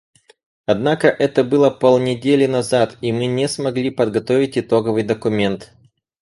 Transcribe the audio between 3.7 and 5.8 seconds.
подготовить итоговый документ.